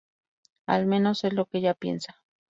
Al 0.65 0.87
menos, 0.87 1.23
es 1.25 1.33
lo 1.33 1.45
que 1.45 1.59
ella 1.59 1.75
piensa. 1.75 2.19